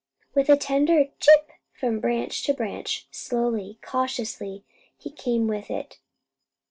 With 0.33 0.49
a 0.49 0.57
tender 0.57 1.11
"Chip!" 1.19 1.51
from 1.73 1.99
branch 1.99 2.41
to 2.45 2.55
branch, 2.55 3.07
slowly, 3.11 3.77
cautiously, 3.83 4.65
he 4.97 5.11
came 5.11 5.45
with 5.47 5.69
it. 5.69 5.99